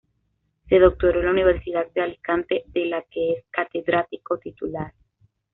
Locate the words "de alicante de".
1.93-2.87